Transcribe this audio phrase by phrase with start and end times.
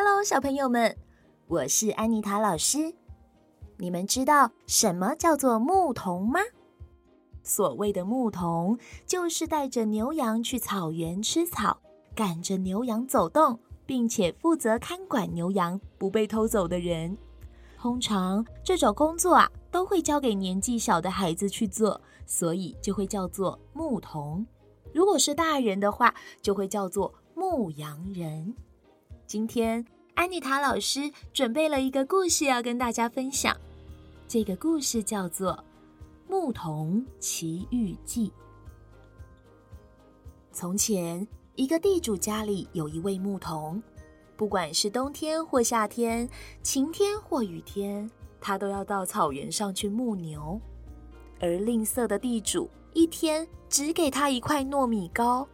[0.00, 0.96] Hello，小朋友们，
[1.48, 2.94] 我是安妮塔老师。
[3.78, 6.38] 你们知道什么叫做牧童吗？
[7.42, 11.80] 所谓的牧童，就是带着牛羊去草原吃草，
[12.14, 17.18] 赶着牛羊走动，并且负责看管牛羊不被偷走的人。
[17.76, 24.46] 通常这种工作啊，都会交给年纪小的孩子去做，所以就会叫做牧童。
[24.94, 28.54] 如果是大人的话，就会叫做牧羊人。
[29.28, 29.84] 今天
[30.14, 33.54] 安妮塔老师准备了一个故事要跟大家分享，
[34.26, 35.52] 这个故事叫做
[36.26, 38.28] 《牧童奇遇记》。
[40.50, 43.82] 从前，一个地主家里有一位牧童，
[44.34, 46.26] 不管是冬天或夏天，
[46.62, 50.58] 晴天或雨天，他都要到草原上去牧牛。
[51.38, 55.46] 而吝啬的地主一天只给他一块糯米糕，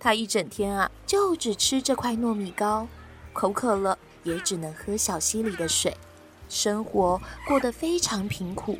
[0.00, 2.88] 他一整天啊就只吃这块糯米糕。
[3.34, 5.94] 口渴了，也只能喝小溪里的水，
[6.48, 8.78] 生活过得非常贫苦。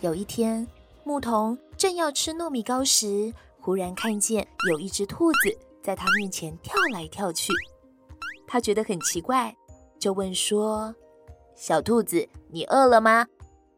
[0.00, 0.66] 有一天，
[1.02, 7.52] 牧童正要吃糯米糕时，忽然看见有一只兔子在他面前跳来跳去。
[8.46, 9.54] 他觉得很奇怪，
[9.98, 10.94] 就问说
[11.56, 13.26] ：“小兔子，你饿了吗？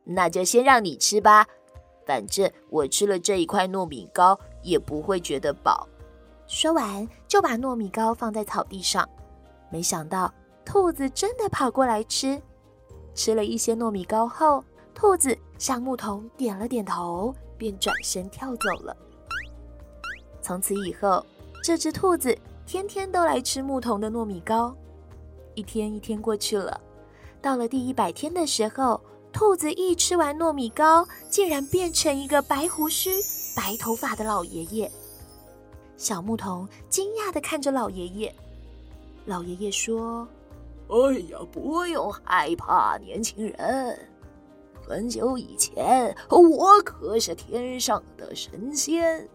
[0.05, 1.47] 那就先让你吃吧，
[2.05, 5.89] 反正我吃了这一块糯米糕也不会觉得饱。”
[6.47, 9.09] 说完，就把糯米糕放在草地上。
[9.71, 10.33] 没想到，
[10.65, 12.41] 兔子真的跑过来吃。
[13.15, 14.63] 吃了一些糯米糕后，
[14.95, 18.97] 兔子向牧童点了点头，便转身跳走了。
[20.43, 21.25] 从此以后，
[21.65, 22.37] 这只兔子
[22.67, 24.75] 天天都来吃牧童的糯米糕。
[25.55, 26.81] 一天一天过去了，
[27.41, 29.01] 到了第一百天的时候，
[29.33, 33.11] 兔子一吃完糯米糕，竟然变成一个白胡须、
[33.57, 34.91] 白头发的老爷爷。
[35.97, 38.35] 小牧童惊讶地看着老爷爷。
[39.27, 40.27] 老爷爷说
[40.89, 43.99] ：“哎呀，不用害怕，年轻人。
[44.81, 49.29] 很久以前，我可是天上的神仙，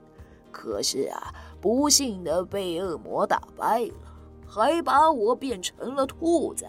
[0.50, 3.96] 可是啊，不幸的被恶魔打败了，
[4.48, 6.66] 还把我变成了兔子。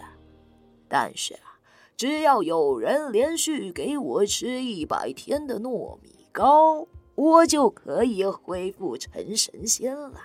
[0.89, 1.55] 但是啊，
[1.95, 6.85] 只要有人连续给我吃一百天的糯米糕，
[7.15, 10.19] 我就可以恢复成神仙了。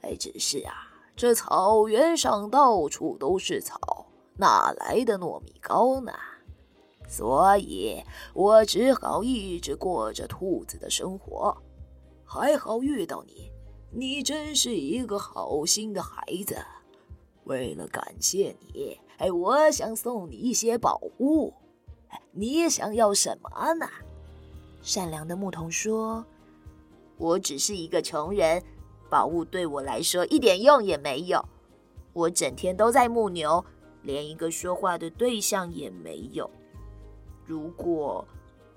[0.00, 4.06] 哎，只是啊。”这草原上到处都是草，
[4.36, 6.12] 哪来的糯米糕呢？
[7.08, 8.02] 所以
[8.32, 11.56] 我只好一直过着兔子的生活。
[12.24, 13.52] 还好遇到你，
[13.90, 16.56] 你真是一个好心的孩子。
[17.44, 21.52] 为了感谢你，哎，我想送你一些宝物。
[22.30, 23.86] 你想要什么呢？
[24.80, 26.24] 善良的牧童说
[27.18, 28.62] ：“我只是一个穷人。”
[29.12, 31.44] 宝物对我来说一点用也没有，
[32.14, 33.62] 我整天都在牧牛，
[34.00, 36.48] 连一个说话的对象也没有。
[37.44, 38.26] 如果，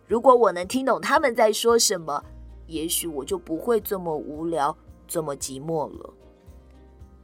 [0.06, 2.22] 如果我能听懂他们在说什么，
[2.68, 4.75] 也许我就不会这么无聊，
[5.07, 6.13] 这么寂寞了。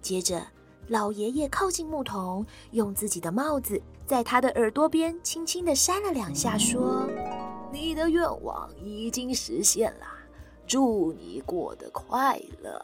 [0.02, 0.42] 接着，
[0.88, 7.06] 老爷爷靠近牧童，用自己的帽子在他的耳朵边轻轻地扇了两下，说
[7.74, 10.06] ：“你的愿望已经实现了，
[10.66, 12.82] 祝你过得快乐。”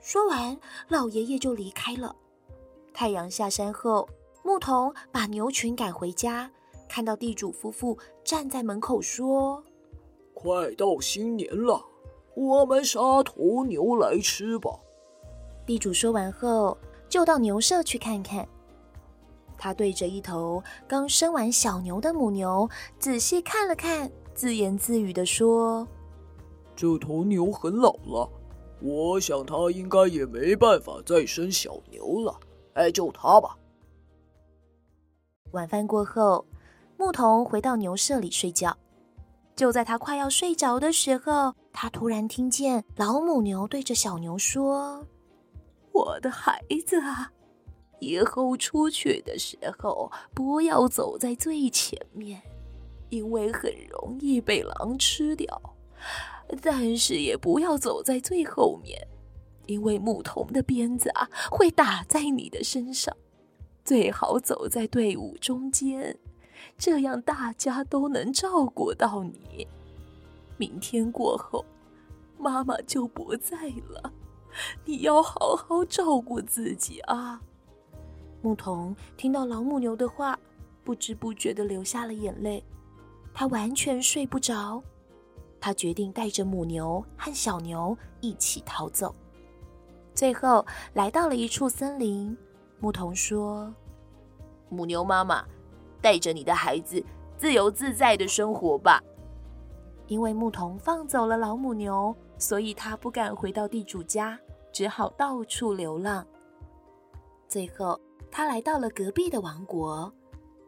[0.00, 0.56] 说完，
[0.88, 2.14] 老爷爷就离开了。
[2.94, 4.08] 太阳下山后，
[4.42, 6.50] 牧童把牛群赶回家，
[6.88, 9.62] 看到地主夫妇站在门口，说
[10.34, 11.84] ：“快到新年了，
[12.34, 14.70] 我们杀头牛来吃吧。”
[15.66, 16.78] 地主说完后，
[17.08, 18.48] 就到牛舍去看看。
[19.58, 25.86] 他对着一头刚生完小牛的母牛仔细看了看，自言自语地说
[26.74, 28.30] ：“这头牛很老了。”
[28.80, 32.38] 我想他应该也没办法再生小牛了，
[32.74, 33.56] 哎，就他吧。
[35.52, 36.46] 晚饭过后，
[36.96, 38.76] 牧童回到牛舍里睡觉。
[39.56, 45.04] 就在他快要睡着的时候，他突然听见老母牛对着小牛说
[45.90, 47.32] ：“我的孩子啊，
[47.98, 52.40] 以后出去的时候不要走在最前面，
[53.08, 55.60] 因为很容易被狼吃掉。”
[56.62, 59.06] 但是也不要走在最后面，
[59.66, 63.14] 因为牧童的鞭子啊会打在你的身上。
[63.84, 66.18] 最好走在队伍中间，
[66.76, 69.66] 这样大家都能照顾到你。
[70.56, 71.64] 明天过后，
[72.36, 73.56] 妈妈就不在
[73.88, 74.12] 了，
[74.84, 77.40] 你要好好照顾自己啊。
[78.42, 80.38] 牧童听到老母牛的话，
[80.84, 82.62] 不知不觉地流下了眼泪，
[83.32, 84.82] 他完全睡不着。
[85.60, 89.14] 他决定带着母牛和小牛一起逃走。
[90.14, 90.64] 最后
[90.94, 92.36] 来到了一处森林，
[92.80, 93.72] 牧童说
[94.68, 95.44] ：“母牛妈妈，
[96.00, 97.02] 带着你的孩子
[97.36, 99.02] 自由自在的生活吧。”
[100.08, 104.38] 因为牧童放走了老母牛，所以他不敢回到地主家，
[104.72, 106.26] 只好到处流浪。
[107.46, 108.00] 最后，
[108.30, 110.12] 他来到了隔壁的王国。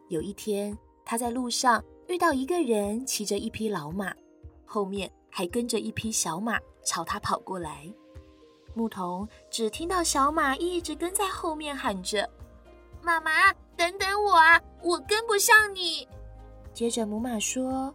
[0.09, 4.13] 有一天，他在路上遇到一个人骑着一匹老马，
[4.73, 7.93] 后面还跟着一匹小马朝他跑过来。
[8.73, 12.29] 牧童只听到小马一直跟在后面喊着
[13.03, 16.07] ：“妈妈，等等我啊，我跟不上你。”
[16.73, 17.93] 接着母马说：“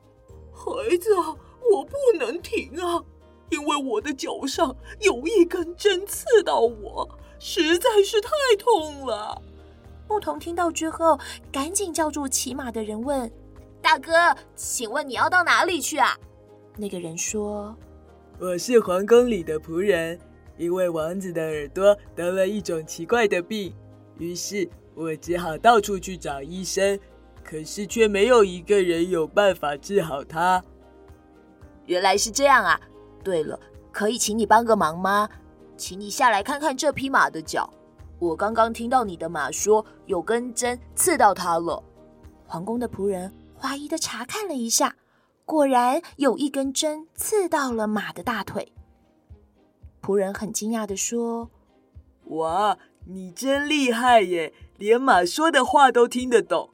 [0.52, 1.34] 孩子啊，
[1.72, 3.02] 我不能停啊，
[3.48, 7.08] 因为我的脚上有一根针刺到我，
[7.38, 9.40] 实在是太痛了。”
[10.06, 11.18] 牧童听到之后，
[11.50, 13.32] 赶紧叫住骑马的人问
[13.80, 16.14] ：“大哥，请问你要到哪里去啊？”
[16.76, 17.74] 那个人说
[18.38, 20.18] ：“我是皇宫里的仆人。”
[20.58, 23.74] 因为王子的耳朵得了一种奇怪的病，
[24.18, 26.98] 于是我只好到处去找医生，
[27.44, 30.64] 可是却没有一个人有办法治好他。
[31.84, 32.80] 原来是这样啊！
[33.22, 33.60] 对了，
[33.92, 35.28] 可以请你帮个忙吗？
[35.76, 37.68] 请你下来看看这匹马的脚，
[38.18, 41.82] 我刚刚听到你的马说有根针刺到它了。
[42.46, 44.96] 皇宫的仆人怀疑的查看了一下，
[45.46, 48.72] 果然有一根针刺到了马的大腿。
[50.02, 51.48] 仆人很惊讶的说
[52.36, 52.76] ：“哇，
[53.06, 56.70] 你真厉害耶，连马说的话都听得懂。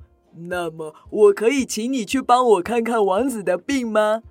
[0.49, 4.23] 那么，我可以请你去帮我看看王子的病吗？”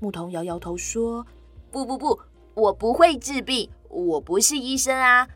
[0.00, 1.26] 牧童摇摇头说
[1.70, 2.18] ：“不不不，
[2.54, 5.28] 我不会治病，我不是医生啊。”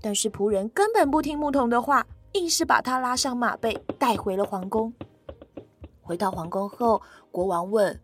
[0.00, 4.92] 但是仆人根本不听牧童的话，硬是把他拉上马背，带回了皇宫。
[6.08, 8.00] 回到皇宫后，国王问：“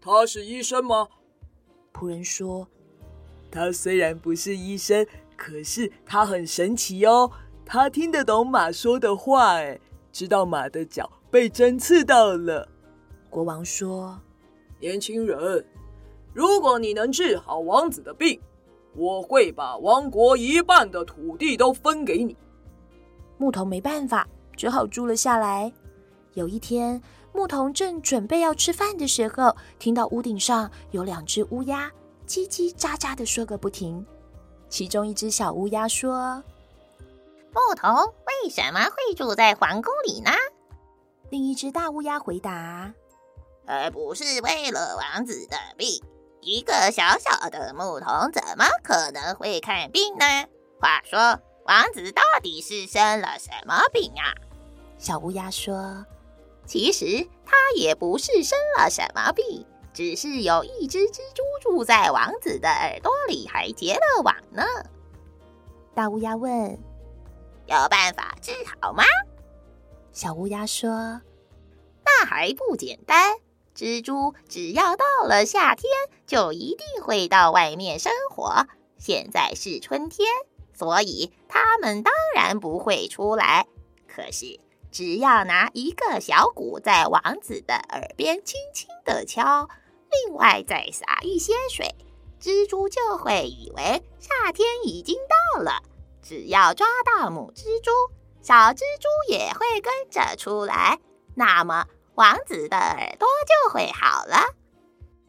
[0.00, 1.08] 他是医生吗？”
[1.92, 2.66] 仆人说。
[3.50, 5.06] 他虽然不是医生，
[5.36, 7.30] 可是他很神奇哦。
[7.66, 9.78] 他听得懂马说的话，哎，
[10.10, 12.66] 知道马的脚被针刺到了。
[13.28, 14.18] 国王说
[14.80, 15.62] ：“年轻人，
[16.32, 18.40] 如果你能治好王子的病，
[18.96, 22.34] 我会把王国一半的土地都分给你。”
[23.36, 24.26] 牧童没办法，
[24.56, 25.70] 只好住了下来。
[26.32, 27.00] 有一天，
[27.34, 31.90] 牧童正准备要吃饭的时候，听到屋顶上有两只乌鸦。
[32.26, 34.06] 叽叽喳喳的说个不停，
[34.70, 36.42] 其中一只小乌鸦说
[37.52, 40.30] ：“牧童为什么会住在皇宫里呢？”
[41.28, 42.94] 另一只大乌鸦回答
[43.66, 46.02] ：“而不是为了王子的病。
[46.40, 50.24] 一个小小的牧童怎么可能会看病呢？
[50.80, 51.18] 话说，
[51.66, 54.32] 王子到底是生了什么病啊？”
[54.96, 56.06] 小乌鸦说
[56.66, 64.64] ：“其实他也不是生了什么病。”只是有一只蜘蛛住在王子的耳朵里，还结了网呢。
[65.94, 66.76] 大乌鸦问
[67.66, 68.50] ：“有办法治
[68.80, 69.04] 好吗？”
[70.10, 70.88] 小乌鸦说
[72.04, 73.36] ：“那还不简单。
[73.76, 75.88] 蜘蛛只要到了夏天，
[76.26, 78.66] 就一定会到外面生活。
[78.98, 80.28] 现在是春天，
[80.72, 83.68] 所以它们当然不会出来。
[84.08, 84.58] 可是……”
[84.94, 89.68] 只要拿一个小鼓在王子的耳边轻轻地敲，
[90.28, 91.96] 另外再撒一些水，
[92.40, 95.16] 蜘蛛就会以为夏天已经
[95.54, 95.82] 到了。
[96.22, 97.90] 只要抓到母蜘蛛，
[98.40, 101.00] 小蜘蛛也会跟着出来，
[101.34, 104.36] 那么王子的耳朵就会好了。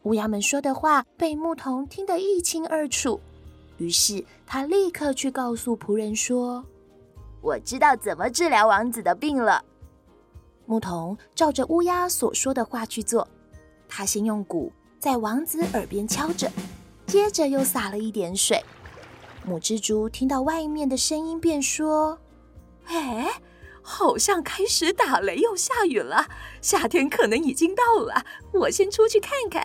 [0.04, 3.20] 乌鸦们说的话被牧童听得一清二楚，
[3.78, 6.64] 于是他立刻去告诉仆人说。
[7.40, 9.64] 我知道怎么治疗王子的病了。
[10.64, 13.26] 牧童照着乌鸦所说的话去做。
[13.88, 16.50] 他先用鼓在王子耳边敲着，
[17.06, 18.60] 接着又洒了一点水。
[19.44, 22.18] 母蜘蛛听到外面的声音，便说
[22.86, 23.40] ：“哎，
[23.80, 26.26] 好像开始打雷又下雨了，
[26.60, 28.24] 夏天可能已经到了。
[28.52, 29.64] 我先出去看看。”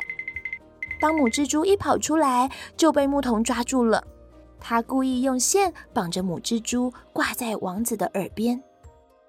[1.01, 4.05] 当母蜘蛛一跑出来，就被牧童抓住了。
[4.62, 8.63] 他故意用线绑着母蜘蛛，挂在王子的耳边。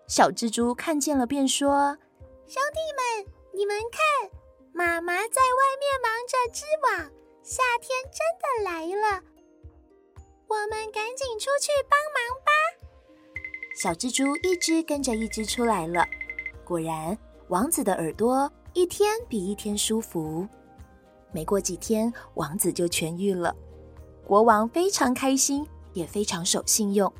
[0.07, 1.97] 小蜘蛛看见了，便说
[2.47, 4.31] ：“兄弟们，你们看，
[4.73, 7.11] 妈妈在外面忙着织网，
[7.43, 9.23] 夏天真的来了，
[10.47, 12.53] 我们赶紧出去帮忙吧。”
[13.75, 16.07] 小蜘蛛一只跟着一只出来了。
[16.63, 17.17] 果然，
[17.49, 20.47] 王子的耳朵一天比一天舒服。
[21.33, 23.57] 没过几天，王子就痊愈了。
[24.33, 25.63] 国王非常开心，
[25.93, 27.13] 也非常守信用。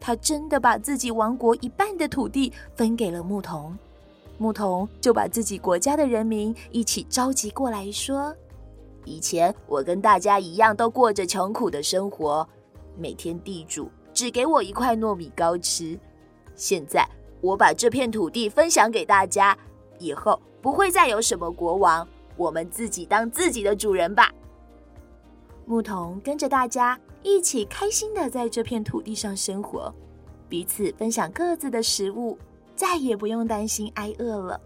[0.00, 3.76] 他真的把自己王国一半的土地分给了牧童，
[4.38, 8.34] 牧童就把自己国家的人民一起召集过来说
[9.04, 12.48] ：“以前我跟大家一样，都过着穷苦的生活，
[12.96, 15.98] 每天地主只给我一块糯米糕吃，
[16.56, 17.06] 现在
[17.42, 19.54] 我把这片土地分享给大家，
[19.98, 24.32] 以后不会再有什么国王，我们自己当自己的主人吧。
[25.66, 29.92] 牧童跟着大家一起开心的在这片土地上生活，
[30.48, 32.38] 彼此分享各自的食物，
[32.76, 34.60] 再也不用担心挨饿了。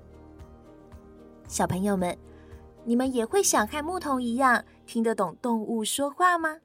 [1.46, 2.16] 小朋友们，
[2.84, 6.56] 你们也会想和牧童一样听得懂动物说话吗？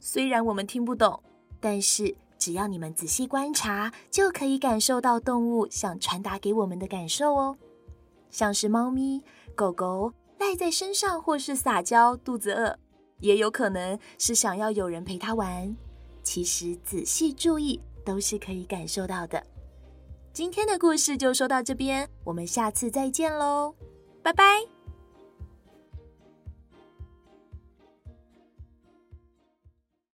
[0.00, 1.22] 虽然我们听不懂，
[1.60, 7.56] 但是只要你们仔细观察，就可以感受到动物想传达给我们的感受哦。
[8.30, 9.22] 像是猫咪、
[9.54, 12.78] 狗狗赖在身上，或是撒娇、肚子饿，
[13.24, 15.74] 也有可能是想要有人陪他玩。
[16.22, 19.42] 其实仔细注意，都是可以感受到的。
[20.32, 23.74] 今天的故事就说到这边，我们下次再见喽，
[24.22, 24.73] 拜拜。